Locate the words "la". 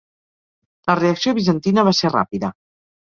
0.91-0.95